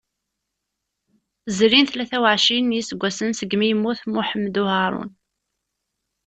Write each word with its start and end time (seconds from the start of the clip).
Zrin 1.57 1.85
tlata 1.91 2.17
uɛecrin 2.23 2.65
n 2.69 2.75
yiseggasen 2.75 3.31
segmi 3.35 3.67
yemmut 3.67 3.99
Muḥemmed 4.11 4.55
Uharun. 4.63 5.11